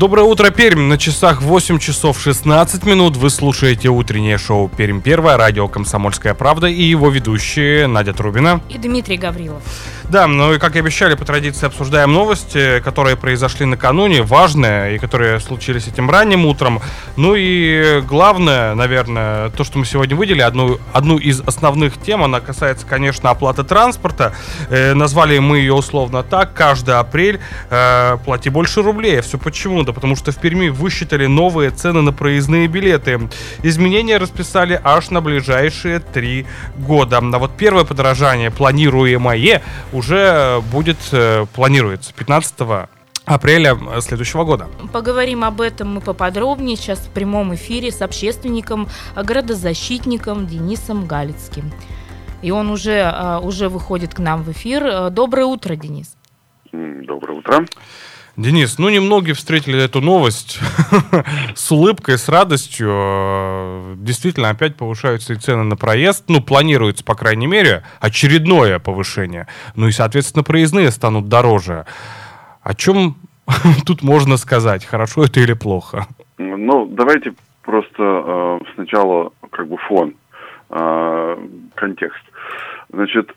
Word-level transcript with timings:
Доброе 0.00 0.22
утро, 0.22 0.48
Пермь. 0.48 0.88
На 0.88 0.96
часах 0.96 1.42
8 1.42 1.78
часов 1.78 2.18
16 2.18 2.86
минут 2.86 3.18
вы 3.18 3.28
слушаете 3.28 3.90
утреннее 3.90 4.38
шоу 4.38 4.70
«Пермь 4.74 5.02
первое», 5.02 5.36
радио 5.36 5.68
«Комсомольская 5.68 6.32
правда» 6.32 6.68
и 6.68 6.82
его 6.82 7.10
ведущие 7.10 7.86
Надя 7.86 8.14
Трубина 8.14 8.62
и 8.70 8.78
Дмитрий 8.78 9.18
Гаврилов. 9.18 9.62
Да, 10.10 10.26
ну 10.26 10.54
и 10.54 10.58
как 10.58 10.74
и 10.74 10.80
обещали, 10.80 11.14
по 11.14 11.24
традиции 11.24 11.66
обсуждаем 11.66 12.12
новости, 12.12 12.80
которые 12.80 13.16
произошли 13.16 13.64
накануне, 13.64 14.22
важные, 14.22 14.96
и 14.96 14.98
которые 14.98 15.38
случились 15.38 15.86
этим 15.86 16.10
ранним 16.10 16.46
утром. 16.46 16.80
Ну 17.14 17.36
и 17.36 18.00
главное, 18.00 18.74
наверное, 18.74 19.50
то, 19.50 19.62
что 19.62 19.78
мы 19.78 19.84
сегодня 19.84 20.16
выделили, 20.16 20.42
одну, 20.42 20.80
одну 20.92 21.16
из 21.16 21.40
основных 21.42 21.96
тем, 22.02 22.24
она 22.24 22.40
касается, 22.40 22.86
конечно, 22.86 23.30
оплаты 23.30 23.62
транспорта. 23.62 24.34
Э, 24.68 24.94
назвали 24.94 25.38
мы 25.38 25.58
ее 25.58 25.74
условно 25.74 26.24
так, 26.24 26.54
каждый 26.54 26.96
апрель 26.96 27.38
э, 27.70 28.16
плати 28.24 28.50
больше 28.50 28.82
рублей. 28.82 29.20
Все 29.20 29.38
почему? 29.38 29.84
Да 29.84 29.92
потому 29.92 30.16
что 30.16 30.32
в 30.32 30.38
Перми 30.38 30.70
высчитали 30.70 31.26
новые 31.26 31.70
цены 31.70 32.02
на 32.02 32.12
проездные 32.12 32.66
билеты. 32.66 33.20
Изменения 33.62 34.16
расписали 34.16 34.80
аж 34.82 35.10
на 35.10 35.20
ближайшие 35.20 36.00
три 36.00 36.46
года. 36.76 37.18
А 37.18 37.38
вот 37.38 37.52
первое 37.56 37.84
подорожание, 37.84 38.50
планируемое, 38.50 39.62
уже 39.92 39.99
будет, 40.72 40.98
э, 41.12 41.46
планируется 41.54 42.12
15 42.14 42.88
апреля 43.26 43.76
следующего 44.00 44.44
года. 44.44 44.68
Поговорим 44.92 45.44
об 45.44 45.60
этом 45.60 45.94
мы 45.94 46.00
поподробнее 46.00 46.76
сейчас 46.76 46.98
в 47.00 47.10
прямом 47.10 47.54
эфире 47.54 47.90
с 47.90 48.02
общественником, 48.02 48.88
градозащитником 49.14 50.46
Денисом 50.46 51.06
Галицким. 51.06 51.70
И 52.42 52.50
он 52.50 52.70
уже, 52.70 52.92
э, 52.92 53.38
уже 53.38 53.68
выходит 53.68 54.14
к 54.14 54.18
нам 54.18 54.42
в 54.42 54.50
эфир. 54.50 54.84
Э, 54.84 55.10
доброе 55.10 55.44
утро, 55.44 55.76
Денис. 55.76 56.16
Доброе 56.72 57.38
утро. 57.38 57.66
Денис, 58.36 58.78
ну 58.78 58.88
немногие 58.88 59.34
встретили 59.34 59.82
эту 59.82 60.00
новость 60.00 60.60
с 61.54 61.70
улыбкой, 61.70 62.16
с 62.16 62.28
радостью. 62.28 63.96
Действительно, 63.96 64.50
опять 64.50 64.76
повышаются 64.76 65.32
и 65.32 65.36
цены 65.36 65.64
на 65.64 65.76
проезд. 65.76 66.24
Ну, 66.28 66.40
планируется, 66.40 67.04
по 67.04 67.14
крайней 67.14 67.46
мере, 67.46 67.82
очередное 68.00 68.78
повышение. 68.78 69.46
Ну 69.74 69.88
и, 69.88 69.92
соответственно, 69.92 70.44
проездные 70.44 70.90
станут 70.90 71.28
дороже. 71.28 71.86
О 72.62 72.74
чем 72.74 73.16
тут 73.86 74.02
можно 74.02 74.36
сказать? 74.36 74.84
Хорошо 74.84 75.24
это 75.24 75.40
или 75.40 75.54
плохо? 75.54 76.06
Ну, 76.38 76.86
давайте 76.86 77.34
просто 77.62 78.02
э, 78.02 78.58
сначала 78.74 79.32
как 79.50 79.68
бы 79.68 79.76
фон, 79.76 80.14
э, 80.70 81.46
контекст. 81.74 82.22
Значит, 82.92 83.30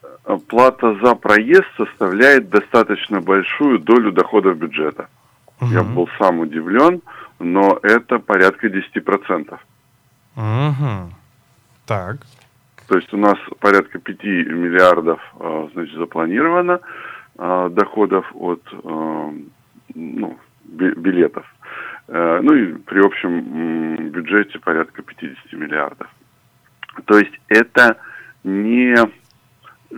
плата 0.47 0.95
за 1.03 1.15
проезд 1.15 1.67
составляет 1.77 2.49
достаточно 2.49 3.21
большую 3.21 3.79
долю 3.79 4.11
доходов 4.11 4.57
бюджета. 4.57 5.07
Угу. 5.61 5.71
Я 5.71 5.83
был 5.83 6.09
сам 6.17 6.39
удивлен, 6.39 7.01
но 7.39 7.79
это 7.83 8.19
порядка 8.19 8.67
10%. 8.67 9.57
Угу. 10.35 11.13
Так. 11.85 12.17
То 12.87 12.95
есть 12.95 13.13
у 13.13 13.17
нас 13.17 13.37
порядка 13.59 13.99
5 13.99 14.23
миллиардов 14.23 15.19
а, 15.39 15.69
значит, 15.73 15.95
запланировано 15.97 16.79
а, 17.37 17.69
доходов 17.69 18.29
от 18.33 18.61
а, 18.83 19.33
ну, 19.95 20.37
билетов. 20.65 21.45
Э, 22.07 22.39
ну 22.41 22.53
и 22.53 22.73
при 22.73 22.99
общем 23.05 24.09
бюджете 24.09 24.59
порядка 24.59 25.01
50 25.01 25.53
миллиардов. 25.53 26.07
То 27.05 27.17
есть 27.17 27.33
это 27.47 27.97
не 28.43 28.95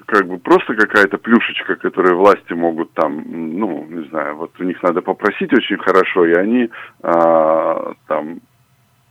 как 0.06 0.28
бы 0.28 0.38
просто 0.38 0.76
какая-то 0.76 1.18
плюшечка, 1.18 1.76
которую 1.76 2.18
власти 2.18 2.54
могут 2.54 2.94
там, 2.94 3.24
ну, 3.26 3.86
не 3.90 4.08
знаю, 4.10 4.36
вот 4.36 4.52
у 4.60 4.64
них 4.64 4.82
надо 4.84 5.02
попросить 5.02 5.54
очень 5.54 5.78
хорошо, 5.78 6.26
и 6.26 6.34
они 6.34 6.70
а, 7.02 7.94
там, 8.08 8.42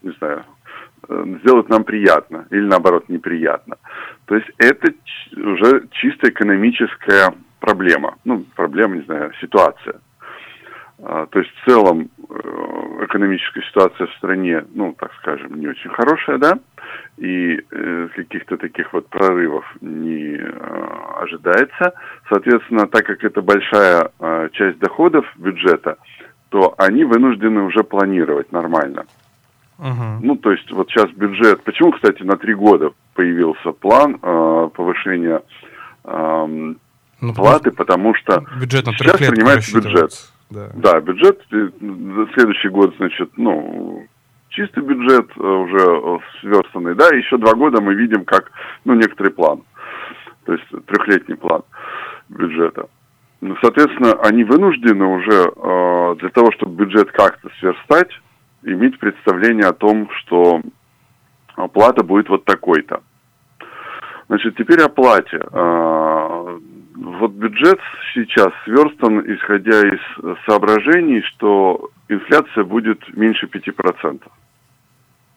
не 0.02 0.12
знаю, 0.18 0.44
э, 1.08 1.24
сделают 1.42 1.68
нам 1.68 1.84
приятно 1.84 2.46
или 2.50 2.66
наоборот 2.66 3.08
неприятно. 3.08 3.76
То 4.26 4.36
есть 4.36 4.48
это 4.58 4.92
уже 5.36 5.88
чисто 5.92 6.28
экономическая 6.28 7.34
проблема, 7.60 8.16
ну, 8.24 8.44
проблема, 8.54 8.96
не 8.96 9.02
знаю, 9.02 9.32
ситуация. 9.40 10.00
А, 11.02 11.26
то 11.26 11.38
есть 11.40 11.50
в 11.50 11.68
целом 11.68 12.08
э, 12.28 13.04
экономическая 13.04 13.62
ситуация 13.62 14.06
в 14.06 14.14
стране, 14.14 14.64
ну, 14.74 14.94
так 14.98 15.12
скажем, 15.20 15.58
не 15.58 15.66
очень 15.66 15.90
хорошая, 15.90 16.38
да, 16.38 16.58
и 17.16 17.60
э, 17.70 18.08
каких-то 18.14 18.56
таких 18.56 18.92
вот 18.92 19.08
прорывов 19.08 19.64
не 19.80 20.36
э, 20.36 20.86
ожидается. 21.20 21.94
Соответственно, 22.28 22.86
так 22.86 23.04
как 23.04 23.24
это 23.24 23.42
большая 23.42 24.10
часть 24.52 24.78
доходов 24.78 25.26
бюджета, 25.36 25.96
то 26.48 26.74
они 26.78 27.04
вынуждены 27.04 27.62
уже 27.62 27.82
планировать 27.82 28.52
нормально. 28.52 29.04
Uh-huh. 29.78 30.18
Ну, 30.22 30.36
то 30.36 30.52
есть 30.52 30.70
вот 30.70 30.88
сейчас 30.88 31.10
бюджет, 31.10 31.64
почему, 31.64 31.90
кстати, 31.92 32.22
на 32.22 32.36
три 32.36 32.54
года 32.54 32.92
появился 33.14 33.72
план 33.72 34.18
э, 34.22 34.68
повышения 34.74 35.42
э, 36.04 36.74
ну, 37.20 37.34
платы, 37.34 37.72
потому 37.72 38.14
что 38.14 38.44
сейчас 38.60 39.16
принимается 39.18 39.80
бюджет. 39.80 40.12
Да. 40.50 40.70
да, 40.74 41.00
бюджет, 41.00 41.40
э, 41.50 41.70
следующий 42.34 42.68
год, 42.68 42.94
значит, 42.96 43.30
ну, 43.36 44.06
чистый 44.50 44.82
бюджет 44.82 45.30
э, 45.36 45.42
уже 45.42 45.78
э, 45.78 46.18
сверстанный, 46.40 46.94
да, 46.94 47.08
еще 47.08 47.38
два 47.38 47.54
года 47.54 47.80
мы 47.80 47.94
видим 47.94 48.24
как, 48.24 48.50
ну, 48.84 48.94
некоторый 48.94 49.32
план, 49.32 49.62
то 50.44 50.52
есть 50.52 50.64
трехлетний 50.86 51.36
план 51.36 51.62
бюджета. 52.28 52.88
Ну, 53.40 53.56
соответственно, 53.60 54.12
они 54.22 54.44
вынуждены 54.44 55.04
уже 55.04 55.52
э, 55.54 56.16
для 56.20 56.30
того, 56.30 56.50
чтобы 56.52 56.84
бюджет 56.84 57.10
как-то 57.12 57.50
сверстать, 57.58 58.10
иметь 58.62 58.98
представление 58.98 59.66
о 59.66 59.74
том, 59.74 60.08
что 60.18 60.62
оплата 61.54 62.02
будет 62.02 62.28
вот 62.28 62.44
такой-то. 62.44 63.02
Значит, 64.28 64.56
теперь 64.56 64.80
о 64.80 64.88
плате. 64.88 65.40
Э, 65.52 66.58
вот 66.94 67.32
бюджет 67.32 67.78
сейчас 68.14 68.48
сверстан, 68.64 69.20
исходя 69.34 69.80
из 69.80 70.00
соображений, 70.46 71.22
что 71.22 71.90
инфляция 72.08 72.64
будет 72.64 73.00
меньше 73.16 73.46
5%. 73.46 74.22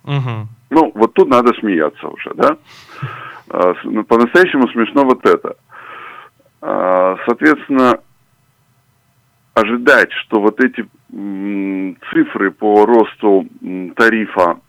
Угу. 0.03 0.47
Ну, 0.69 0.91
вот 0.95 1.13
тут 1.13 1.27
надо 1.27 1.53
смеяться 1.59 2.07
уже, 2.07 2.31
да? 2.35 2.57
А, 3.49 3.73
ну, 3.83 4.03
по-настоящему 4.03 4.67
смешно 4.69 5.03
вот 5.03 5.25
это. 5.25 5.55
А, 6.61 7.17
соответственно, 7.25 7.99
ожидать, 9.53 10.11
что 10.13 10.39
вот 10.39 10.59
эти 10.63 10.87
цифры 12.11 12.51
по 12.51 12.85
росту 12.85 13.47
тарифа, 13.95 14.59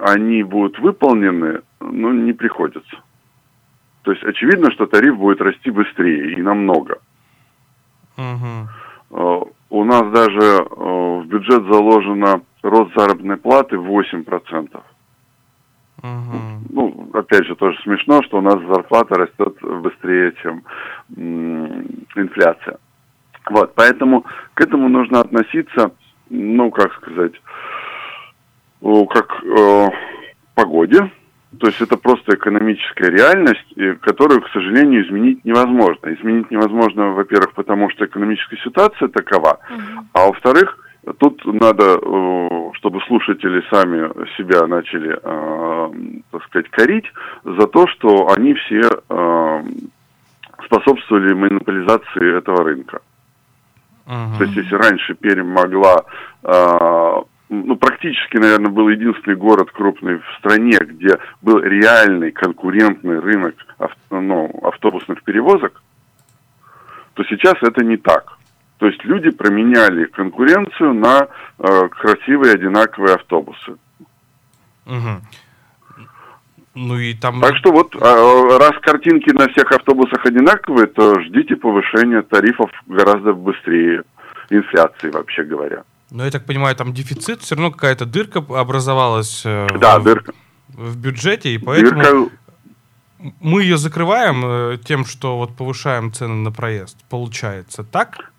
они 0.00 0.42
будут 0.42 0.78
выполнены, 0.78 1.60
ну, 1.80 2.12
не 2.12 2.32
приходится. 2.32 2.96
То 4.02 4.12
есть 4.12 4.24
очевидно, 4.24 4.70
что 4.72 4.86
тариф 4.86 5.16
будет 5.16 5.40
расти 5.40 5.70
быстрее 5.70 6.32
и 6.32 6.42
намного. 6.42 6.98
Угу. 8.16 9.52
У 9.70 9.84
нас 9.84 10.10
даже 10.12 10.64
в 10.70 11.24
бюджет 11.26 11.62
заложено 11.64 12.42
рост 12.62 12.92
заработной 12.96 13.36
платы 13.36 13.76
8%. 13.76 14.82
Угу. 16.02 16.38
Ну, 16.70 17.10
опять 17.14 17.46
же, 17.46 17.54
тоже 17.54 17.78
смешно, 17.82 18.22
что 18.22 18.38
у 18.38 18.40
нас 18.40 18.58
зарплата 18.60 19.14
растет 19.14 19.56
быстрее, 19.62 20.32
чем 20.42 20.62
инфляция. 21.16 22.78
Вот, 23.50 23.74
поэтому 23.74 24.24
к 24.54 24.60
этому 24.60 24.88
нужно 24.88 25.20
относиться, 25.20 25.92
ну, 26.30 26.70
как 26.70 26.92
сказать, 26.94 27.32
как 28.80 29.44
э, 29.44 29.88
погоде. 30.54 31.10
То 31.58 31.66
есть 31.66 31.80
это 31.80 31.96
просто 31.96 32.34
экономическая 32.34 33.10
реальность, 33.10 34.00
которую, 34.00 34.42
к 34.42 34.48
сожалению, 34.50 35.06
изменить 35.06 35.44
невозможно. 35.44 36.14
Изменить 36.14 36.50
невозможно, 36.50 37.12
во-первых, 37.12 37.52
потому 37.54 37.90
что 37.90 38.06
экономическая 38.06 38.56
ситуация 38.58 39.08
такова, 39.08 39.58
угу. 39.70 40.06
а 40.14 40.26
во-вторых, 40.28 40.78
Тут 41.18 41.44
надо, 41.44 41.98
э, 42.00 42.70
чтобы 42.74 43.00
слушатели 43.08 43.64
сами 43.70 44.08
себя 44.36 44.68
начали 44.68 45.18
э, 45.20 46.20
так 46.30 46.44
сказать, 46.44 46.70
корить 46.70 47.06
за 47.42 47.66
то, 47.66 47.88
что 47.88 48.28
они 48.30 48.54
все 48.54 48.82
э, 49.08 49.62
способствовали 50.64 51.32
монополизации 51.34 52.38
этого 52.38 52.62
рынка. 52.62 53.00
Uh-huh. 54.06 54.38
То 54.38 54.44
есть, 54.44 54.56
если 54.56 54.76
раньше 54.76 55.14
Пермь 55.14 55.48
могла, 55.48 56.04
ну, 57.52 57.76
практически, 57.76 58.38
наверное, 58.38 58.70
был 58.70 58.88
единственный 58.88 59.36
город 59.36 59.70
крупный 59.72 60.16
в 60.16 60.38
стране, 60.38 60.78
где 60.80 61.18
был 61.42 61.58
реальный 61.58 62.32
конкурентный 62.32 63.20
рынок 63.20 63.54
ав, 63.78 63.92
ну, 64.10 64.50
автобусных 64.62 65.22
перевозок, 65.22 65.82
то 67.12 67.24
сейчас 67.24 67.54
это 67.60 67.84
не 67.84 67.98
так. 67.98 68.38
То 68.78 68.86
есть 68.86 69.04
люди 69.04 69.30
променяли 69.30 70.06
конкуренцию 70.06 70.94
на 70.94 71.28
э, 71.58 71.88
красивые 71.90 72.54
одинаковые 72.54 73.16
автобусы. 73.16 73.76
Угу. 74.86 75.20
Ну 76.74 76.98
и 76.98 77.12
там... 77.12 77.40
Так 77.42 77.56
что 77.58 77.70
вот, 77.70 77.94
э, 77.94 77.98
раз 77.98 78.72
картинки 78.80 79.28
на 79.30 79.48
всех 79.50 79.70
автобусах 79.72 80.24
одинаковые, 80.24 80.86
то 80.86 81.20
ждите 81.20 81.56
повышения 81.56 82.22
тарифов 82.22 82.70
гораздо 82.86 83.34
быстрее 83.34 84.04
инфляции, 84.48 85.10
вообще 85.10 85.44
говоря. 85.44 85.84
Но 86.12 86.26
я 86.26 86.30
так 86.30 86.44
понимаю, 86.44 86.76
там 86.76 86.92
дефицит, 86.92 87.40
все 87.40 87.54
равно 87.54 87.70
какая-то 87.70 88.04
дырка 88.04 88.40
образовалась 88.40 89.42
э, 89.46 89.66
да, 89.80 89.98
в, 89.98 90.04
дырка. 90.04 90.34
в 90.68 90.98
бюджете, 90.98 91.54
и 91.54 91.58
поэтому 91.58 92.02
дырка... 92.02 92.36
мы 93.40 93.62
ее 93.62 93.78
закрываем 93.78 94.42
э, 94.44 94.78
тем, 94.84 95.06
что 95.06 95.38
вот 95.38 95.56
повышаем 95.56 96.12
цены 96.12 96.34
на 96.34 96.52
проезд. 96.52 96.98
Получается 97.08 97.82
так? 97.82 98.30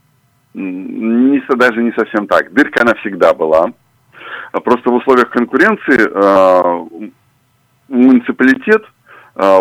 Не, 0.54 1.42
даже 1.56 1.82
не 1.82 1.92
совсем 1.94 2.28
так. 2.28 2.54
Дырка 2.54 2.84
она 2.84 2.94
всегда 2.96 3.34
была. 3.34 3.74
Просто 4.52 4.92
в 4.92 4.94
условиях 4.94 5.32
конкуренции 5.32 6.00
э, 6.00 7.10
муниципалитет 7.88 8.84
э, 9.34 9.60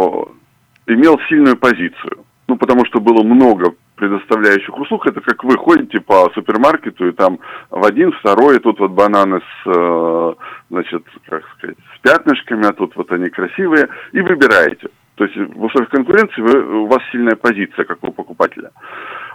имел 0.87 1.19
сильную 1.31 1.57
позицию. 1.57 2.27
Ну, 2.47 2.59
потому 2.59 2.85
что 2.85 3.01
было 3.01 3.23
много 3.23 3.73
предоставляющих 4.03 4.77
услуг. 4.77 5.07
Это 5.07 5.21
как 5.21 5.45
вы 5.45 5.57
ходите 5.57 6.01
по 6.01 6.29
супермаркету, 6.35 7.07
и 7.07 7.13
там 7.13 7.39
в 7.71 7.85
один, 7.85 8.11
второй, 8.13 8.57
и 8.57 8.59
тут 8.59 8.81
вот 8.81 8.91
бананы 8.91 9.39
с, 9.39 9.71
э, 9.71 10.35
значит, 10.71 11.05
как 11.29 11.45
сказать, 11.57 11.77
с 11.95 12.01
пятнышками, 12.01 12.67
а 12.67 12.73
тут 12.73 12.97
вот 12.97 13.13
они 13.13 13.29
красивые, 13.29 13.89
и 14.11 14.21
выбираете. 14.21 14.89
То 15.15 15.25
есть 15.25 15.37
в 15.37 15.63
условиях 15.63 15.91
конкуренции 15.91 16.41
вы, 16.41 16.83
у 16.83 16.87
вас 16.87 16.99
сильная 17.13 17.37
позиция, 17.37 17.85
как 17.85 18.03
у 18.03 18.11
покупателя. 18.11 18.73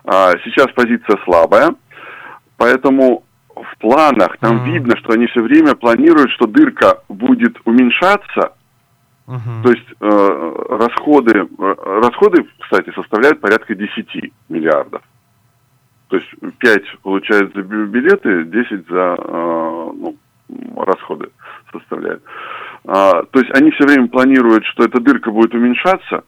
А 0.03 0.31
сейчас 0.43 0.67
позиция 0.75 1.17
слабая, 1.23 1.73
поэтому 2.57 3.23
в 3.55 3.77
планах 3.79 4.37
там 4.39 4.57
mm-hmm. 4.57 4.71
видно, 4.73 4.97
что 4.97 5.13
они 5.13 5.27
все 5.27 5.41
время 5.41 5.75
планируют, 5.75 6.31
что 6.31 6.45
дырка 6.45 7.03
будет 7.07 7.55
уменьшаться. 7.63 8.51
Mm-hmm. 9.27 9.63
То 9.63 9.69
есть 9.71 9.87
э, 10.01 10.77
расходы, 10.77 11.47
э, 11.57 11.75
расходы, 12.01 12.45
кстати, 12.69 12.93
составляют 12.93 13.39
порядка 13.39 13.75
10 13.75 14.33
миллиардов. 14.49 15.01
То 16.09 16.17
есть 16.17 16.27
5 16.59 16.99
получают 17.01 17.53
за 17.53 17.61
билеты, 17.61 18.43
10 18.43 18.87
за 18.89 19.15
ну, 19.19 20.17
расходы 20.75 21.29
составляют. 21.71 22.23
А, 22.85 23.23
то 23.23 23.39
есть 23.39 23.51
они 23.55 23.71
все 23.71 23.85
время 23.85 24.07
планируют, 24.07 24.65
что 24.65 24.83
эта 24.83 24.99
дырка 24.99 25.31
будет 25.31 25.53
уменьшаться, 25.53 26.23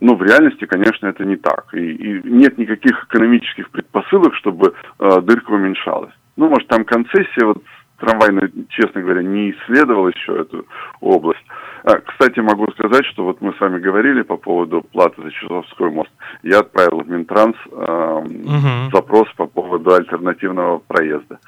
но 0.00 0.14
в 0.14 0.22
реальности, 0.22 0.66
конечно, 0.66 1.06
это 1.06 1.24
не 1.24 1.36
так. 1.36 1.66
И, 1.72 1.78
и 1.78 2.28
нет 2.28 2.58
никаких 2.58 3.04
экономических 3.04 3.70
предпосылок, 3.70 4.34
чтобы 4.34 4.74
э, 4.98 5.20
дырка 5.22 5.50
уменьшалась. 5.50 6.12
Ну, 6.36 6.50
может, 6.50 6.68
там 6.68 6.84
концессия, 6.84 7.46
вот 7.46 7.62
трамвайная, 7.98 8.50
честно 8.68 9.02
говоря, 9.02 9.22
не 9.22 9.50
исследовал 9.52 10.08
еще 10.08 10.40
эту 10.40 10.66
область. 11.00 11.44
А, 11.84 11.98
кстати, 11.98 12.40
могу 12.40 12.70
сказать, 12.72 13.04
что 13.06 13.24
вот 13.24 13.40
мы 13.40 13.52
с 13.54 13.60
вами 13.60 13.78
говорили 13.78 14.22
по 14.22 14.36
поводу 14.36 14.82
платы 14.92 15.22
за 15.22 15.30
Часовской 15.30 15.90
мост. 15.90 16.10
Я 16.42 16.60
отправил 16.60 17.00
в 17.00 17.08
Минтранс 17.08 17.56
э, 17.70 18.22
угу. 18.24 18.90
запрос 18.92 19.28
по 19.36 19.46
поводу 19.46 19.94
альтернативного 19.94 20.78
проезда 20.78 21.38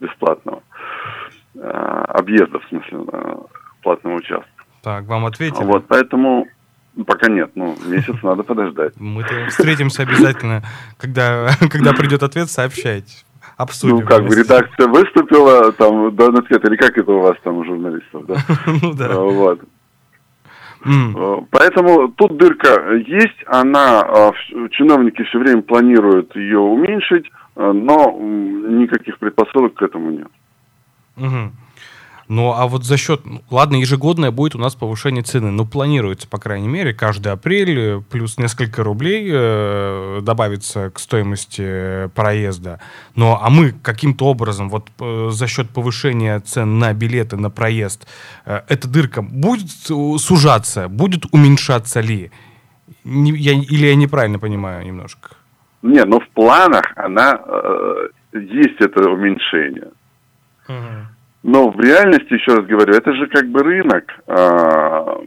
бесплатного. 0.00 0.62
Э, 1.54 2.04
объезда, 2.08 2.58
в 2.60 2.64
смысле, 2.68 3.00
э, 3.12 3.34
платного 3.82 4.16
участка. 4.16 4.48
Так, 4.82 5.04
вам 5.04 5.26
ответили? 5.26 5.64
Вот, 5.64 5.84
поэтому 5.86 6.46
Пока 7.06 7.28
нет, 7.28 7.52
ну, 7.54 7.74
месяц 7.86 8.14
надо 8.22 8.42
подождать. 8.42 8.92
Мы 8.98 9.24
встретимся 9.48 10.02
обязательно, 10.02 10.62
когда, 10.98 11.48
когда 11.70 11.92
придет 11.92 12.22
ответ, 12.22 12.50
сообщайте. 12.50 13.24
Обсудим. 13.62 13.96
Ну, 13.96 14.02
как 14.02 14.26
бы 14.26 14.34
редакция 14.34 14.88
выступила, 14.88 15.70
там, 15.72 16.14
да, 16.16 16.26
ответ, 16.26 16.64
или 16.64 16.76
как 16.76 16.98
это 16.98 17.12
у 17.12 17.20
вас 17.20 17.36
там 17.44 17.58
у 17.58 17.64
журналистов, 17.64 18.26
да? 18.26 18.36
Ну, 18.82 18.94
да. 18.94 19.20
Вот. 19.20 19.60
Поэтому 21.50 22.08
тут 22.08 22.36
дырка 22.36 22.94
есть, 22.94 23.38
она, 23.46 24.32
чиновники 24.72 25.22
все 25.22 25.38
время 25.38 25.62
планируют 25.62 26.34
ее 26.34 26.58
уменьшить, 26.58 27.30
но 27.54 28.18
никаких 28.20 29.18
предпосылок 29.18 29.74
к 29.74 29.82
этому 29.82 30.10
нет. 30.10 30.28
Угу. 31.16 31.52
Ну, 32.28 32.52
а 32.52 32.66
вот 32.66 32.84
за 32.84 32.96
счет, 32.96 33.20
ладно, 33.50 33.76
ежегодное 33.76 34.30
будет 34.30 34.54
у 34.54 34.58
нас 34.58 34.74
повышение 34.74 35.22
цены, 35.22 35.50
но 35.50 35.64
планируется, 35.64 36.28
по 36.28 36.38
крайней 36.38 36.68
мере, 36.68 36.94
каждый 36.94 37.32
апрель 37.32 37.78
э, 37.78 38.00
плюс 38.00 38.38
несколько 38.38 38.82
рублей 38.82 39.28
э, 39.30 40.20
добавится 40.22 40.90
к 40.90 40.98
стоимости 40.98 42.08
проезда. 42.14 42.80
Но, 43.14 43.40
а 43.42 43.50
мы 43.50 43.72
каким-то 43.72 44.26
образом, 44.26 44.68
вот 44.68 44.88
э, 45.00 45.28
за 45.30 45.46
счет 45.46 45.70
повышения 45.70 46.38
цен 46.40 46.78
на 46.78 46.92
билеты, 46.92 47.36
на 47.36 47.50
проезд, 47.50 48.06
э, 48.46 48.62
эта 48.68 48.88
дырка 48.88 49.22
будет 49.22 49.70
сужаться, 49.70 50.88
будет 50.88 51.26
уменьшаться 51.32 52.00
ли? 52.00 52.30
Не, 53.04 53.32
я, 53.32 53.52
или 53.52 53.86
я 53.86 53.94
неправильно 53.94 54.38
понимаю 54.38 54.86
немножко? 54.86 55.30
Не, 55.82 56.04
ну 56.04 56.20
в 56.20 56.28
планах 56.30 56.92
она 56.96 57.40
э, 57.44 58.08
есть 58.32 58.80
это 58.80 59.10
уменьшение. 59.10 59.90
Угу. 60.68 61.12
Но 61.42 61.70
в 61.70 61.80
реальности, 61.80 62.34
еще 62.34 62.56
раз 62.56 62.66
говорю, 62.66 62.94
это 62.94 63.12
же 63.14 63.26
как 63.26 63.48
бы 63.48 63.62
рынок. 63.62 64.04
А, 64.26 65.20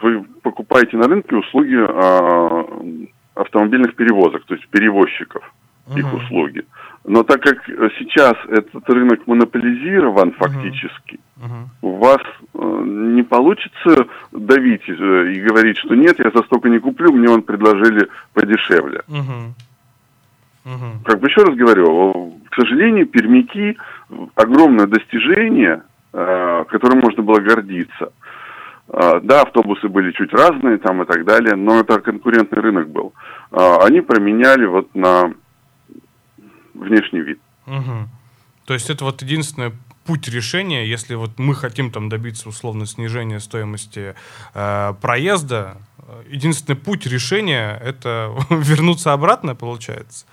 вы 0.00 0.24
покупаете 0.42 0.96
на 0.96 1.08
рынке 1.08 1.36
услуги 1.36 1.76
а, 1.78 2.64
автомобильных 3.34 3.94
перевозок, 3.96 4.44
то 4.44 4.54
есть 4.54 4.68
перевозчиков, 4.68 5.42
uh-huh. 5.88 5.98
их 5.98 6.14
услуги. 6.14 6.64
Но 7.04 7.24
так 7.24 7.42
как 7.42 7.64
сейчас 7.98 8.34
этот 8.48 8.88
рынок 8.88 9.26
монополизирован 9.26 10.32
фактически, 10.32 11.18
uh-huh. 11.38 11.64
у 11.80 11.96
вас 11.96 12.20
э, 12.54 12.82
не 12.84 13.22
получится 13.22 14.06
давить 14.30 14.88
э, 14.88 15.32
и 15.32 15.40
говорить, 15.40 15.78
что 15.78 15.94
нет, 15.94 16.18
я 16.18 16.30
за 16.30 16.44
столько 16.44 16.68
не 16.68 16.78
куплю, 16.78 17.12
мне 17.12 17.28
он 17.28 17.42
предложили 17.42 18.08
подешевле. 18.34 19.00
Uh-huh. 19.08 19.52
Угу. 20.64 21.02
Как 21.04 21.18
бы 21.18 21.28
еще 21.28 21.42
раз 21.42 21.56
говорю, 21.56 22.38
к 22.48 22.54
сожалению, 22.54 23.06
пермяки 23.06 23.76
огромное 24.34 24.86
достижение, 24.86 25.82
э, 26.12 26.64
которым 26.68 27.00
можно 27.00 27.22
было 27.22 27.40
гордиться. 27.40 28.12
Э, 28.88 29.20
да, 29.22 29.42
автобусы 29.42 29.88
были 29.88 30.12
чуть 30.12 30.32
разные 30.32 30.78
там 30.78 31.02
и 31.02 31.06
так 31.06 31.24
далее, 31.24 31.54
но 31.54 31.80
это 31.80 32.00
конкурентный 32.00 32.60
рынок 32.60 32.88
был. 32.90 33.14
Э, 33.50 33.78
они 33.82 34.00
променяли 34.00 34.66
вот 34.66 34.94
на 34.94 35.32
внешний 36.74 37.20
вид. 37.20 37.40
Угу. 37.66 38.08
То 38.66 38.74
есть 38.74 38.90
это 38.90 39.04
вот 39.04 39.22
единственный 39.22 39.72
путь 40.04 40.28
решения, 40.28 40.84
если 40.84 41.14
вот 41.14 41.38
мы 41.38 41.54
хотим 41.54 41.90
там 41.90 42.08
добиться 42.08 42.48
условно 42.48 42.86
снижения 42.86 43.40
стоимости 43.40 44.14
э, 44.54 44.94
проезда, 45.00 45.78
единственный 46.28 46.76
путь 46.76 47.06
решения 47.06 47.80
это 47.82 48.34
вернуться 48.50 49.12
обратно, 49.12 49.54
получается? 49.54 50.26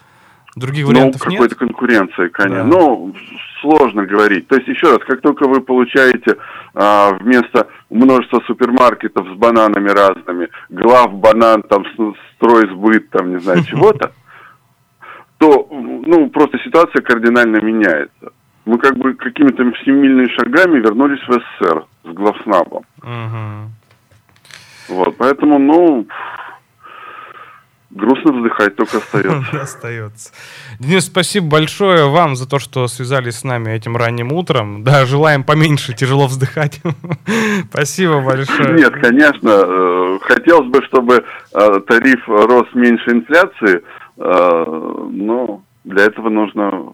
Других 0.59 0.85
ну, 0.85 0.91
вариантов 0.91 1.21
ну, 1.25 1.31
какой-то 1.31 1.55
конкуренции, 1.55 2.27
конечно. 2.27 2.63
Да. 2.63 2.77
Ну, 2.77 3.13
сложно 3.61 4.05
говорить. 4.05 4.47
То 4.47 4.55
есть, 4.55 4.67
еще 4.67 4.87
раз, 4.91 4.99
как 5.07 5.21
только 5.21 5.47
вы 5.47 5.61
получаете 5.61 6.37
а, 6.73 7.13
вместо 7.13 7.67
множества 7.89 8.41
супермаркетов 8.45 9.27
с 9.27 9.37
бананами 9.37 9.89
разными, 9.89 10.49
глав 10.69 11.13
банан, 11.13 11.63
там, 11.63 11.85
строй 12.35 12.67
сбыт, 12.69 13.09
там, 13.09 13.31
не 13.31 13.39
знаю, 13.39 13.63
чего-то, 13.67 14.11
то, 15.37 15.67
ну, 15.71 16.29
просто 16.29 16.59
ситуация 16.59 17.01
кардинально 17.01 17.61
меняется. 17.61 18.33
Мы 18.65 18.77
как 18.77 18.97
бы 18.97 19.13
какими-то 19.13 19.63
семимильными 19.83 20.27
шагами 20.37 20.79
вернулись 20.79 21.21
в 21.27 21.31
СССР 21.31 21.85
с 22.03 22.09
главснабом. 22.09 22.83
Угу. 23.01 24.95
Вот, 24.95 25.17
поэтому, 25.17 25.57
ну, 25.59 26.05
Грустно 27.91 28.34
вздыхать 28.34 28.75
только 28.75 28.98
остается. 28.98 29.62
остается. 29.62 30.31
Денис, 30.79 31.05
спасибо 31.05 31.48
большое 31.48 32.08
вам 32.08 32.36
за 32.36 32.48
то, 32.48 32.60
что 32.60 32.88
связались 32.88 33.39
с 33.39 33.43
нами 33.43 33.72
этим 33.72 33.98
ранним 33.98 34.31
утром. 34.31 34.84
Да, 34.84 35.08
желаем 35.08 35.43
поменьше 35.43 35.93
тяжело 35.93 36.27
вздыхать. 36.27 36.81
спасибо 37.72 38.22
большое. 38.22 38.75
Нет, 38.75 38.93
конечно. 39.01 39.50
Э, 39.50 40.19
хотелось 40.22 40.67
бы, 40.69 40.84
чтобы 40.84 41.25
э, 41.53 41.79
тариф 41.88 42.27
рос 42.27 42.67
меньше 42.75 43.10
инфляции, 43.10 43.81
э, 44.17 44.63
но 45.12 45.63
для 45.84 46.03
этого 46.03 46.29
нужно 46.29 46.93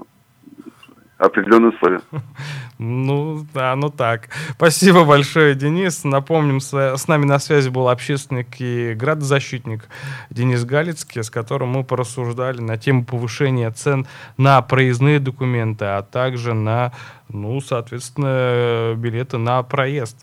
определенные 1.18 1.72
условия. 1.72 2.02
Ну, 2.77 3.46
да, 3.53 3.75
ну 3.75 3.89
так. 3.89 4.29
Спасибо 4.51 5.05
большое, 5.05 5.55
Денис. 5.55 6.03
Напомним, 6.03 6.60
с 6.60 7.08
нами 7.08 7.25
на 7.25 7.39
связи 7.39 7.70
был 7.70 7.88
общественник 7.88 8.60
и 8.60 8.94
градозащитник 8.94 9.88
Денис 10.29 10.65
Галицкий, 10.65 11.24
с 11.24 11.29
которым 11.29 11.70
мы 11.70 11.86
порассуждали 11.86 12.60
на 12.60 12.77
тему 12.77 13.05
повышения 13.05 13.72
цен 13.72 14.08
на 14.38 14.62
проездные 14.62 15.20
документы, 15.20 15.86
а 15.86 16.01
также 16.01 16.53
на, 16.53 16.91
ну, 17.29 17.62
соответственно, 17.62 18.94
билеты 18.98 19.38
на 19.38 19.63
проезд. 19.63 20.17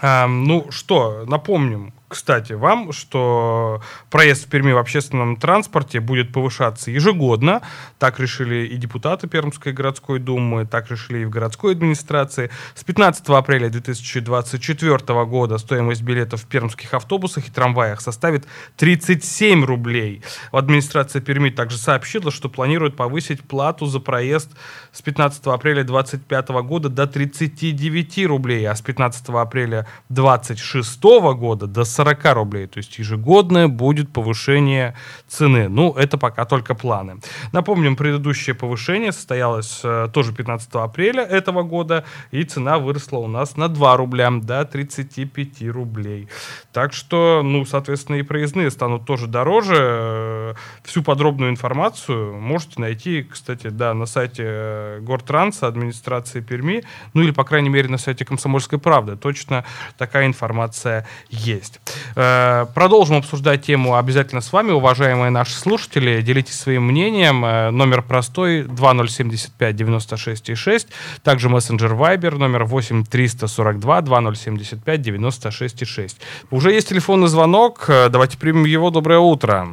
А, 0.00 0.26
ну 0.26 0.66
что, 0.70 1.24
напомним, 1.28 1.92
кстати, 2.12 2.52
вам, 2.52 2.92
что 2.92 3.80
проезд 4.10 4.44
в 4.46 4.50
Перми 4.50 4.72
в 4.72 4.76
общественном 4.76 5.36
транспорте 5.36 5.98
будет 5.98 6.30
повышаться 6.30 6.90
ежегодно. 6.90 7.62
Так 7.98 8.20
решили 8.20 8.66
и 8.66 8.76
депутаты 8.76 9.28
Пермской 9.28 9.72
городской 9.72 10.18
думы, 10.18 10.66
так 10.66 10.90
решили 10.90 11.20
и 11.20 11.24
в 11.24 11.30
городской 11.30 11.72
администрации. 11.72 12.50
С 12.74 12.84
15 12.84 13.26
апреля 13.30 13.70
2024 13.70 15.24
года 15.24 15.56
стоимость 15.56 16.02
билетов 16.02 16.42
в 16.42 16.46
пермских 16.46 16.92
автобусах 16.92 17.48
и 17.48 17.50
трамваях 17.50 18.02
составит 18.02 18.46
37 18.76 19.64
рублей. 19.64 20.22
В 20.52 20.58
администрации 20.58 21.20
Перми 21.20 21.48
также 21.48 21.78
сообщила, 21.78 22.30
что 22.30 22.50
планирует 22.50 22.94
повысить 22.94 23.40
плату 23.40 23.86
за 23.86 24.00
проезд 24.00 24.50
с 24.92 25.00
15 25.00 25.46
апреля 25.46 25.82
2025 25.82 26.48
года 26.62 26.90
до 26.90 27.06
39 27.06 28.26
рублей, 28.26 28.68
а 28.68 28.76
с 28.76 28.82
15 28.82 29.30
апреля 29.30 29.86
2026 30.10 31.02
года 31.38 31.66
до 31.66 31.84
40 31.84 32.01
40 32.02 32.34
рублей. 32.34 32.66
То 32.66 32.78
есть 32.78 32.98
ежегодное 32.98 33.68
будет 33.68 34.12
повышение 34.12 34.94
цены. 35.28 35.68
Ну, 35.68 35.92
это 35.92 36.18
пока 36.18 36.44
только 36.44 36.74
планы. 36.74 37.20
Напомним, 37.52 37.96
предыдущее 37.96 38.54
повышение 38.54 39.12
состоялось 39.12 39.80
э, 39.84 40.08
тоже 40.12 40.32
15 40.32 40.68
апреля 40.74 41.22
этого 41.22 41.62
года, 41.62 42.04
и 42.32 42.42
цена 42.44 42.78
выросла 42.78 43.18
у 43.18 43.28
нас 43.28 43.56
на 43.56 43.68
2 43.68 43.96
рубля 43.96 44.30
до 44.30 44.64
35 44.64 45.62
рублей. 45.68 46.28
Так 46.72 46.92
что, 46.92 47.42
ну, 47.44 47.64
соответственно, 47.64 48.16
и 48.16 48.22
проездные 48.22 48.70
станут 48.70 49.04
тоже 49.04 49.26
дороже. 49.26 49.76
Э, 49.78 50.54
всю 50.82 51.02
подробную 51.02 51.50
информацию 51.50 52.34
можете 52.34 52.80
найти, 52.80 53.22
кстати, 53.22 53.68
да, 53.68 53.94
на 53.94 54.06
сайте 54.06 54.42
э, 54.46 55.00
Гортранса, 55.00 55.66
администрации 55.68 56.40
Перми, 56.40 56.82
ну 57.14 57.22
или, 57.22 57.30
по 57.30 57.44
крайней 57.44 57.68
мере, 57.68 57.88
на 57.88 57.98
сайте 57.98 58.24
Комсомольской 58.24 58.78
правды. 58.78 59.16
Точно 59.16 59.64
такая 59.98 60.26
информация 60.26 61.06
есть. 61.30 61.80
Э, 62.16 62.66
продолжим 62.74 63.16
обсуждать 63.16 63.62
тему 63.62 63.96
обязательно 63.96 64.40
с 64.40 64.52
вами, 64.52 64.72
уважаемые 64.72 65.30
наши 65.30 65.54
слушатели. 65.54 66.20
Делитесь 66.20 66.58
своим 66.58 66.84
мнением. 66.84 67.44
Э, 67.44 67.70
номер 67.70 68.02
простой 68.02 68.62
2075 68.62 69.76
96 69.76 70.56
6. 70.56 70.88
Также 71.22 71.48
мессенджер 71.48 71.92
Viber 71.92 72.36
номер 72.36 72.64
8 72.64 73.04
342 73.04 74.00
2075 74.02 75.02
96 75.02 75.86
6. 75.86 76.20
Уже 76.50 76.72
есть 76.72 76.88
телефонный 76.88 77.28
звонок. 77.28 77.84
Э, 77.88 78.08
давайте 78.08 78.38
примем 78.38 78.64
его. 78.64 78.90
Доброе 78.90 79.18
утро. 79.18 79.68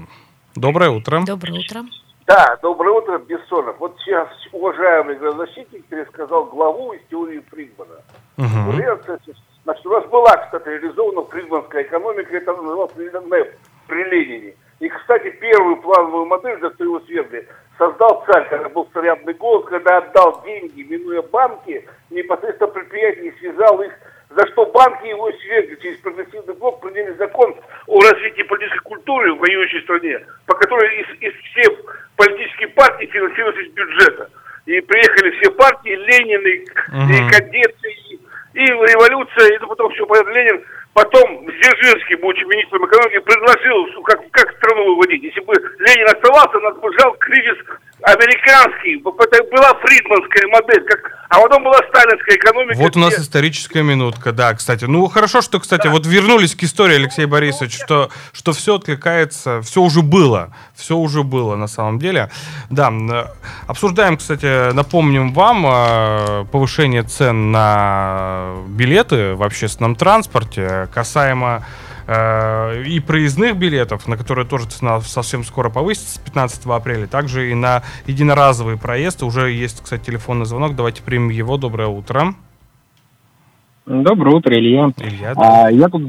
Доброе 0.56 0.90
утро. 0.90 1.22
Доброе 1.26 1.60
утро. 1.60 1.84
Да, 2.30 2.58
доброе 2.62 2.92
утро, 2.92 3.18
Бессонов. 3.18 3.78
Вот 3.80 3.98
сейчас 4.00 4.28
уважаемый 4.52 5.18
градозащитник 5.18 5.84
пересказал 5.86 6.46
главу 6.46 6.94
из 6.94 7.02
теории 7.10 7.44
Фридмана. 7.50 7.96
Угу. 8.38 8.78
Значит, 9.70 9.86
у 9.86 9.92
нас 9.92 10.06
была, 10.06 10.36
кстати, 10.38 10.68
реализована 10.68 11.22
фридманская 11.26 11.84
экономика, 11.84 12.36
это 12.36 12.54
называлось 12.54 12.92
НЭП 12.96 13.50
при 13.88 14.04
Ленине. 14.04 14.56
И, 14.80 14.90
кстати, 14.90 15.30
первую 15.30 15.78
плановую 15.78 16.26
модель, 16.26 16.60
за 16.60 16.74
его 16.80 17.00
свергли, 17.02 17.48
создал 17.78 18.26
царь, 18.26 18.50
когда 18.50 18.68
был 18.70 18.90
царябный 18.92 19.36
голос, 19.36 19.70
когда 19.70 19.98
отдал 19.98 20.42
деньги, 20.44 20.82
минуя 20.82 21.22
банки, 21.22 21.88
непосредственно 22.10 22.72
предприятия 22.72 23.22
не 23.22 23.32
связал 23.34 23.80
их, 23.84 23.92
за 24.32 24.48
что 24.48 24.66
банки 24.66 25.06
его 25.06 25.32
свергли. 25.34 25.76
Через 25.76 26.00
прогрессивный 26.00 26.56
блок 26.56 26.82
приняли 26.82 27.14
закон 27.20 27.56
о 27.86 28.02
развитии 28.02 28.42
политической 28.42 28.84
культуры 28.86 29.36
в 29.36 29.38
воюющей 29.38 29.84
стране, 29.84 30.26
по 30.48 30.56
которой 30.56 31.00
из, 31.00 31.22
из 31.22 31.34
всех 31.52 32.10
политических 32.16 32.74
партий 32.74 33.06
финансировались 33.06 33.68
из 33.68 33.74
бюджета. 33.74 34.32
И 34.66 34.82
приехали 34.82 35.30
все 35.40 35.52
партии, 35.52 35.90
Ленин, 35.90 36.42
и, 36.42 36.60
угу. 36.62 37.14
и 37.14 37.32
кадеты, 37.32 37.92
и 38.10 38.20
и 38.54 38.66
революция, 38.66 39.56
и 39.56 39.60
потом 39.60 39.92
все 39.94 40.06
понятно, 40.06 40.32
Ленин 40.32 40.64
Потом 40.94 41.46
Дзержинский, 41.46 42.16
будучи 42.16 42.44
министром 42.44 42.86
экономики, 42.86 43.20
предложил, 43.20 44.04
как, 44.04 44.20
как 44.32 44.52
страну 44.58 44.96
выводить. 44.96 45.24
Если 45.24 45.40
бы 45.42 45.54
Ленин 45.54 46.08
оставался, 46.08 46.60
нас 46.60 46.76
бы 46.78 46.92
жал 47.00 47.14
кризис 47.20 47.58
американский. 48.50 48.98
Была 48.98 49.74
фридманская 49.76 50.48
модель, 50.48 50.84
как, 50.86 51.00
а 51.30 51.40
потом 51.40 51.64
была 51.64 51.78
сталинская 51.90 52.38
экономика. 52.38 52.78
Вот 52.78 52.96
у 52.96 53.00
нас 53.00 53.14
где... 53.14 53.22
историческая 53.22 53.84
минутка, 53.84 54.32
да, 54.32 54.54
кстати. 54.54 54.86
Ну, 54.86 55.08
хорошо, 55.08 55.42
что, 55.42 55.60
кстати, 55.60 55.84
да. 55.84 55.90
вот 55.92 56.06
вернулись 56.06 56.56
к 56.56 56.64
истории, 56.64 56.96
Алексей 56.96 57.26
Борисович, 57.26 57.76
что, 57.76 58.10
что 58.34 58.54
все 58.54 58.76
откликается, 58.76 59.62
все 59.62 59.82
уже 59.82 60.02
было, 60.02 60.54
все 60.76 60.98
уже 60.98 61.24
было 61.24 61.56
на 61.56 61.68
самом 61.68 62.00
деле. 62.00 62.30
Да, 62.70 62.92
обсуждаем, 63.68 64.18
кстати, 64.18 64.74
напомним 64.74 65.34
вам 65.34 65.66
э, 65.66 66.46
повышение 66.52 67.04
цен 67.04 67.52
на 67.52 68.56
билеты 68.68 69.36
в 69.36 69.44
общественном 69.44 69.96
транспорте 69.96 70.88
касаемо 70.94 71.64
э, 71.64 71.89
и 72.10 73.00
проездных 73.06 73.56
билетов, 73.56 74.08
на 74.08 74.18
которые 74.18 74.48
тоже 74.48 74.68
цена 74.68 75.00
совсем 75.02 75.44
скоро 75.44 75.70
повысится 75.70 76.16
с 76.16 76.18
15 76.18 76.66
апреля, 76.66 77.06
также 77.06 77.52
и 77.52 77.54
на 77.54 77.84
единоразовые 78.08 78.78
проезды. 78.78 79.26
Уже 79.26 79.52
есть, 79.52 79.84
кстати, 79.84 80.06
телефонный 80.06 80.46
звонок. 80.46 80.76
Давайте 80.76 81.04
примем 81.04 81.30
его. 81.30 81.58
Доброе 81.58 81.88
утро. 81.88 82.34
Доброе 83.90 84.36
утро, 84.36 84.56
Илья. 84.56 84.92
Илья, 84.98 85.34
да. 85.34 85.66
а, 85.66 85.72
я 85.72 85.88
тут 85.88 86.04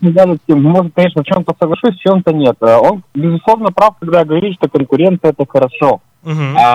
недавно 0.00 0.34
с 0.34 0.40
тем, 0.48 0.64
может, 0.64 0.92
конечно, 0.92 1.22
в 1.22 1.26
чем-то 1.26 1.54
соглашусь, 1.60 1.96
в 1.96 2.00
чем-то 2.00 2.32
нет. 2.32 2.56
А, 2.60 2.80
он, 2.80 3.04
безусловно, 3.14 3.70
прав, 3.70 3.94
когда 4.00 4.24
говорит, 4.24 4.54
что 4.54 4.68
конкуренция– 4.68 5.30
это 5.38 5.46
хорошо. 5.48 6.00
Угу. 6.24 6.56
А, 6.56 6.74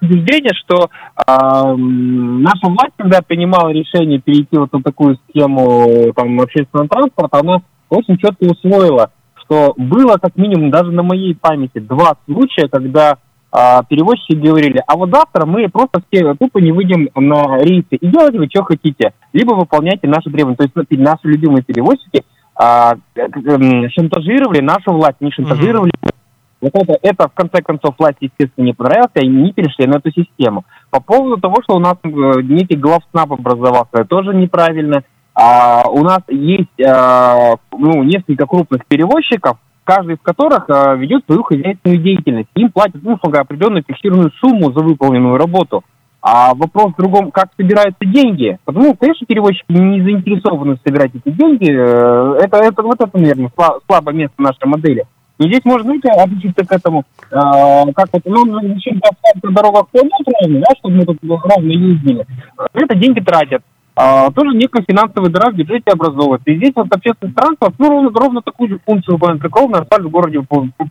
убеждение, 0.00 0.52
что 0.64 0.88
э, 1.16 1.74
наша 1.76 2.66
власть, 2.66 2.94
когда 2.96 3.22
принимала 3.22 3.70
решение 3.70 4.20
перейти 4.20 4.56
вот 4.56 4.72
на 4.72 4.82
такую 4.82 5.18
схему 5.28 6.12
там, 6.14 6.40
общественного 6.40 6.88
транспорта, 6.88 7.38
она 7.40 7.62
очень 7.88 8.18
четко 8.18 8.44
усвоила, 8.44 9.10
что 9.44 9.74
было 9.76 10.16
как 10.16 10.36
минимум 10.36 10.70
даже 10.70 10.90
на 10.90 11.02
моей 11.02 11.34
памяти 11.34 11.78
два 11.78 12.16
случая, 12.26 12.68
когда 12.68 13.18
э, 13.52 13.80
перевозчики 13.88 14.34
говорили, 14.34 14.82
а 14.86 14.96
вот 14.96 15.10
завтра 15.10 15.46
мы 15.46 15.68
просто 15.68 16.02
все 16.10 16.34
тупо 16.34 16.58
не 16.58 16.72
выйдем 16.72 17.08
на 17.14 17.58
рейсы 17.58 17.96
и 17.96 18.06
делайте 18.06 18.38
вы 18.38 18.46
что 18.46 18.64
хотите, 18.64 19.12
либо 19.32 19.54
выполняйте 19.54 20.08
наши 20.08 20.30
требования. 20.30 20.56
То 20.56 20.64
есть 20.64 20.90
наши 20.90 21.20
любимые 21.24 21.62
перевозчики 21.62 22.24
э, 22.60 22.92
э, 23.14 23.88
шантажировали 23.90 24.60
нашу 24.60 24.92
власть, 24.92 25.20
не 25.20 25.30
шантажировали 25.30 25.92
mm-hmm 25.92 26.15
вот 26.60 26.72
это, 26.74 26.98
это 27.02 27.28
в 27.28 27.34
конце 27.34 27.62
концов 27.62 27.94
власти, 27.98 28.30
естественно, 28.30 28.64
не 28.64 28.72
понравилось, 28.72 29.10
и 29.14 29.26
они 29.26 29.52
перешли 29.52 29.86
на 29.86 29.96
эту 29.96 30.10
систему. 30.10 30.64
По 30.90 31.00
поводу 31.00 31.40
того, 31.40 31.56
что 31.62 31.76
у 31.76 31.80
нас 31.80 31.96
э, 32.02 32.08
некий 32.42 32.76
главснап 32.76 33.32
образовался, 33.32 33.90
это 33.92 34.04
тоже 34.06 34.34
неправильно. 34.34 35.02
А, 35.34 35.82
у 35.90 36.02
нас 36.02 36.20
есть 36.28 36.80
а, 36.80 37.56
ну, 37.70 38.02
несколько 38.04 38.46
крупных 38.46 38.86
перевозчиков, 38.86 39.58
каждый 39.84 40.14
из 40.14 40.20
которых 40.22 40.64
а, 40.70 40.94
ведет 40.94 41.26
свою 41.26 41.42
хозяйственную 41.42 42.02
деятельность. 42.02 42.48
Им 42.54 42.72
платят 42.72 43.02
ну, 43.02 43.18
определенную 43.22 43.84
фиксированную 43.86 44.32
сумму 44.40 44.72
за 44.72 44.80
выполненную 44.82 45.36
работу. 45.36 45.84
А 46.22 46.54
вопрос 46.54 46.92
в 46.92 46.96
другом, 46.96 47.30
как 47.30 47.50
собираются 47.56 48.04
деньги. 48.04 48.58
Потому, 48.64 48.96
конечно, 48.96 49.26
перевозчики 49.26 49.70
не 49.70 50.00
заинтересованы 50.00 50.78
собирать 50.84 51.12
эти 51.14 51.30
деньги. 51.30 51.70
Э, 51.70 52.38
это, 52.42 52.56
это 52.56 52.82
вот 52.82 53.00
это, 53.00 53.16
наверное, 53.16 53.52
слабое 53.86 54.14
место 54.14 54.34
нашей 54.42 54.66
модели. 54.66 55.06
И 55.38 55.44
здесь 55.44 55.64
можно, 55.64 55.84
знаете, 55.84 56.08
обучиться 56.08 56.64
к 56.64 56.72
этому, 56.72 57.04
э, 57.30 57.92
как 57.94 58.08
вот, 58.12 58.22
ну, 58.24 58.44
начнем 58.46 59.00
на 59.42 59.50
дорогах 59.52 59.86
ходить 59.92 60.12
ровно, 60.26 60.60
да, 60.60 60.74
чтобы 60.78 60.96
мы 60.96 61.04
тут 61.04 61.18
ровно 61.22 61.70
ездили. 61.70 62.26
Это 62.72 62.94
деньги 62.94 63.20
тратят. 63.20 63.62
А, 63.98 64.30
тоже 64.30 64.54
некая 64.54 64.84
финансовая 64.86 65.30
дыра 65.30 65.50
в 65.50 65.54
бюджете 65.54 65.90
образовывается. 65.90 66.50
И 66.50 66.56
здесь 66.56 66.72
вот 66.74 66.92
общественный 66.92 67.32
транспорт, 67.32 67.74
ну, 67.78 67.88
ровно, 67.88 68.10
ровно 68.10 68.42
такую 68.42 68.68
же 68.68 68.78
функцию 68.84 69.14
выполняет, 69.14 69.42
как 69.42 69.56
ровно 69.56 69.78
асфальт 69.78 70.04
в 70.04 70.10
городе 70.10 70.40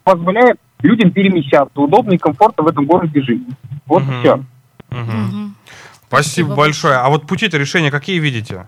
позволяет 0.03 0.57
людям 0.81 1.11
перемещаться, 1.11 1.79
удобно 1.79 2.13
и 2.13 2.17
комфортно 2.17 2.63
в 2.63 2.67
этом 2.67 2.85
городе 2.85 3.21
жить. 3.21 3.43
Вот 3.85 4.01
угу. 4.01 4.11
все. 4.19 4.33
Угу. 4.91 5.51
Спасибо, 6.07 6.07
Спасибо 6.07 6.55
большое. 6.55 6.95
А 6.95 7.09
вот 7.09 7.27
пути-то 7.27 7.57
решения 7.57 7.91
какие 7.91 8.19
видите? 8.19 8.65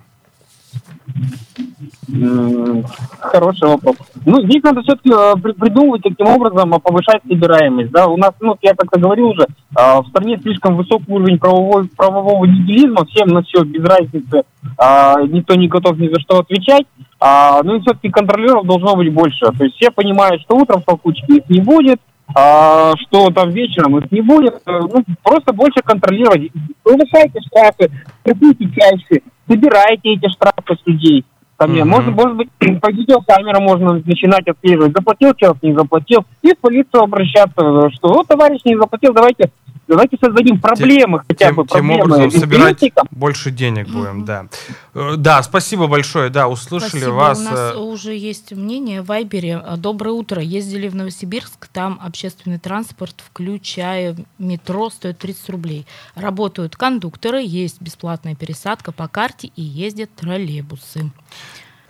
Хороший 3.20 3.68
вопрос. 3.68 3.98
Ну, 4.26 4.42
здесь 4.44 4.64
надо 4.64 4.82
все-таки 4.82 5.10
э, 5.12 5.34
придумывать, 5.42 6.04
каким 6.04 6.28
образом 6.28 6.74
а, 6.74 6.80
повышать 6.80 7.22
собираемость. 7.28 7.92
Да? 7.92 8.08
У 8.08 8.16
нас, 8.16 8.32
ну, 8.40 8.56
я 8.62 8.74
как-то 8.76 8.98
говорил 8.98 9.28
уже, 9.28 9.46
а, 9.76 10.02
в 10.02 10.08
стране 10.08 10.40
слишком 10.42 10.78
высокий 10.78 11.12
уровень 11.12 11.38
правового, 11.38 11.86
правового 11.98 12.46
нигилизма, 12.46 13.06
всем 13.06 13.28
на 13.28 13.42
все 13.44 13.64
без 13.64 13.84
разницы, 13.84 14.44
а, 14.78 15.22
никто 15.22 15.56
не 15.56 15.68
готов 15.68 15.98
ни 15.98 16.08
за 16.08 16.20
что 16.22 16.40
отвечать. 16.40 16.86
Ну 17.20 17.76
и 17.76 17.82
все-таки 17.82 18.10
контролеров 18.10 18.68
должно 18.68 18.96
быть 18.96 19.12
больше. 19.12 19.48
То 19.58 19.64
есть 19.64 19.76
все 19.78 19.90
понимают, 19.90 20.40
что 20.44 20.56
утром 20.56 20.82
в 20.82 20.86
толкучке 20.86 21.38
их 21.38 21.50
не 21.50 21.62
будет, 21.62 22.00
а, 22.36 22.94
что 22.98 23.32
там 23.32 23.50
вечером 23.50 23.98
их 23.98 24.12
не 24.12 24.22
будет. 24.22 24.62
Ну, 24.66 25.04
просто 25.24 25.52
больше 25.52 25.82
контролировать. 25.84 26.52
Повышайте 26.84 27.42
штрафы, 27.42 27.92
крепите 28.24 28.70
чаще, 28.70 29.24
собирайте 29.48 30.14
эти 30.14 30.30
штрафы 30.30 30.76
с 30.76 30.86
людей 30.86 31.26
ко 31.58 31.68
мне. 31.68 31.82
Mm-hmm. 31.82 31.86
Может, 31.86 32.16
может 32.16 32.38
быть, 32.38 32.50
по 32.82 32.92
видеокамерам 32.92 33.64
можно 33.64 33.94
начинать 34.06 34.48
отслеживать. 34.48 34.94
Заплатил 34.94 35.34
человек, 35.34 35.64
не 35.64 35.74
заплатил. 35.74 36.26
И 36.42 36.54
в 36.54 36.58
полицию 36.60 37.04
обращаться, 37.04 37.90
что 37.92 38.14
вот 38.14 38.28
товарищ 38.28 38.62
не 38.64 38.78
заплатил, 38.78 39.14
давайте 39.14 39.52
Давайте 39.88 40.17
создадим 40.22 40.60
проблемы, 40.60 41.20
тем, 41.20 41.25
хотя 41.27 41.53
бы 41.53 41.65
тем, 41.65 41.91
образом 41.91 42.32
собирать 42.32 42.84
больше 43.12 43.51
денег 43.51 43.88
будем, 43.88 44.25
да. 44.25 44.48
Э, 44.94 45.15
да, 45.17 45.41
спасибо 45.44 45.88
большое, 45.88 46.29
да, 46.29 46.48
услышали 46.48 47.00
спасибо. 47.00 47.12
вас. 47.12 47.39
У 47.39 47.44
нас 47.44 47.74
э, 47.74 47.77
уже 47.77 48.15
есть 48.15 48.51
мнение 48.51 49.01
в 49.01 49.06
Вайбере. 49.06 49.63
Доброе 49.77 50.12
утро. 50.12 50.41
Ездили 50.41 50.88
в 50.89 50.96
Новосибирск, 50.96 51.67
там 51.67 52.00
общественный 52.03 52.60
транспорт, 52.60 53.15
включая 53.25 54.17
метро, 54.38 54.89
стоит 54.89 55.20
30 55.20 55.50
рублей. 55.50 55.86
Работают 56.15 56.75
кондукторы, 56.75 57.41
есть 57.41 57.82
бесплатная 57.82 58.36
пересадка 58.36 58.91
по 58.91 59.08
карте 59.08 59.51
и 59.56 59.62
ездят 59.62 60.10
троллейбусы. 60.15 61.12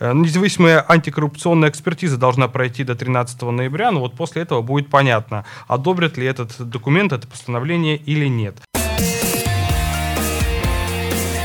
Э, 0.00 0.12
независимая 0.14 0.84
антикоррупционная 0.86 1.70
экспертиза 1.70 2.16
должна 2.16 2.48
пройти 2.48 2.84
до 2.84 2.94
13 2.94 3.42
ноября, 3.42 3.90
но 3.90 4.00
вот 4.00 4.14
после 4.14 4.42
этого 4.42 4.62
будет 4.62 4.88
понятно, 4.90 5.44
одобрят 5.66 6.16
ли 6.16 6.26
этот 6.26 6.54
документ, 6.58 7.12
это 7.12 7.26
постановление 7.26 7.96
или 7.96 8.26
нет. 8.26 8.56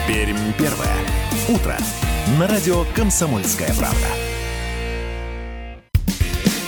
Пермь 0.07 0.53
первое. 0.57 0.95
Утро. 1.49 1.77
На 2.39 2.47
радио 2.47 2.85
«Комсомольская 2.95 3.73
правда». 3.77 4.22